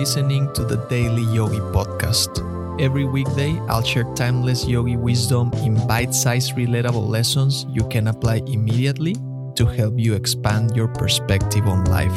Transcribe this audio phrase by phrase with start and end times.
[0.00, 2.40] listening to the Daily Yogi Podcast.
[2.80, 8.36] Every weekday, I'll share timeless yogi wisdom in bite sized, relatable lessons you can apply
[8.46, 9.14] immediately
[9.56, 12.16] to help you expand your perspective on life.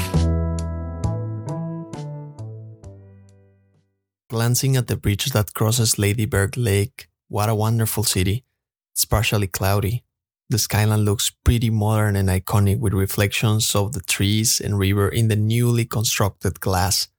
[4.29, 8.45] Glancing at the bridge that crosses Lady Bird Lake, what a wonderful city.
[8.93, 10.05] It's partially cloudy.
[10.49, 15.27] The skyline looks pretty modern and iconic with reflections of the trees and river in
[15.27, 17.09] the newly constructed glass.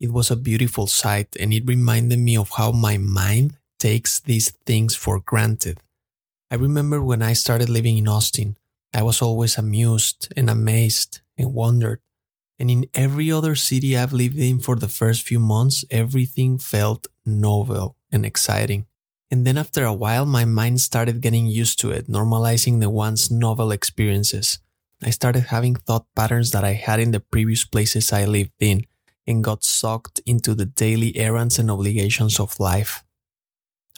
[0.00, 4.50] It was a beautiful sight and it reminded me of how my mind takes these
[4.64, 5.80] things for granted.
[6.50, 8.56] I remember when I started living in Austin,
[8.94, 12.00] I was always amused and amazed and wondered.
[12.58, 17.06] And in every other city I've lived in for the first few months, everything felt
[17.26, 18.86] novel and exciting.
[19.30, 23.30] And then after a while, my mind started getting used to it, normalizing the once
[23.30, 24.58] novel experiences.
[25.02, 28.86] I started having thought patterns that I had in the previous places I lived in
[29.28, 33.04] and got sucked into the daily errands and obligations of life.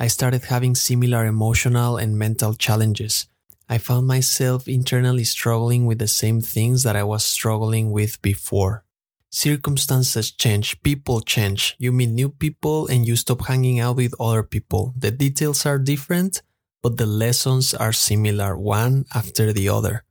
[0.01, 3.29] I started having similar emotional and mental challenges.
[3.69, 8.85] I found myself internally struggling with the same things that I was struggling with before.
[9.31, 11.77] Circumstances change, people change.
[11.79, 14.93] You meet new people and you stop hanging out with other people.
[14.97, 16.43] The details are different,
[16.83, 20.03] but the lessons are similar, one after the other.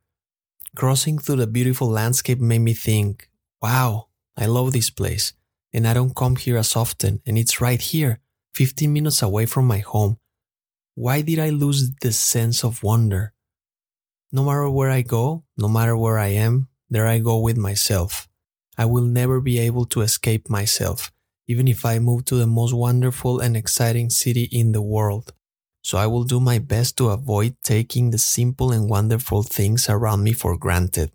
[0.76, 3.30] Crossing through the beautiful landscape made me think,
[3.62, 4.09] wow,
[4.40, 5.34] I love this place.
[5.74, 8.22] And I don't come here as often, and it's right here,
[8.56, 10.18] 15 minutes away from my home.
[10.96, 13.34] Why did I lose the sense of wonder?
[14.32, 18.28] No matter where I go, no matter where I am, there I go with myself.
[18.78, 21.12] I will never be able to escape myself,
[21.48, 25.34] even if I move to the most wonderful and exciting city in the world.
[25.84, 30.24] So I will do my best to avoid taking the simple and wonderful things around
[30.24, 31.12] me for granted,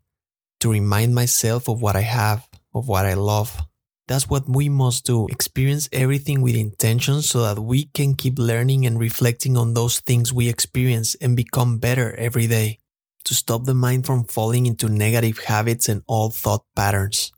[0.61, 3.63] to remind myself of what I have, of what I love.
[4.07, 5.27] That's what we must do.
[5.29, 10.33] Experience everything with intention so that we can keep learning and reflecting on those things
[10.33, 12.81] we experience and become better every day.
[13.25, 17.33] To stop the mind from falling into negative habits and old thought patterns.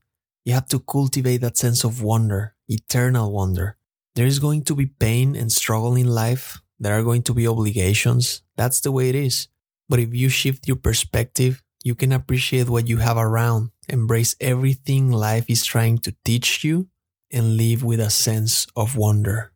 [0.44, 3.76] You have to cultivate that sense of wonder, eternal wonder.
[4.16, 6.60] There is going to be pain and struggle in life.
[6.80, 8.42] There are going to be obligations.
[8.56, 9.48] That's the way it is.
[9.88, 15.12] But if you shift your perspective, you can appreciate what you have around, embrace everything
[15.12, 16.88] life is trying to teach you,
[17.30, 19.52] and live with a sense of wonder.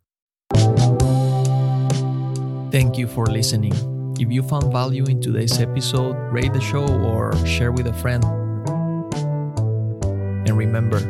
[2.70, 3.74] Thank you for listening.
[4.20, 8.22] If you found value in today's episode, rate the show or share with a friend.
[10.46, 11.00] And remember,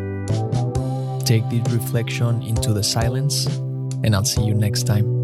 [1.27, 3.45] take this reflection into the silence,
[4.05, 5.23] and I'll see you next time.